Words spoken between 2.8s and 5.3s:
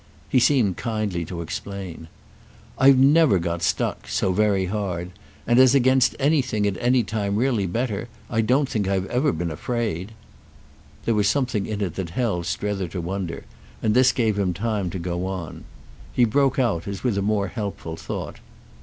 never got stuck—so very hard;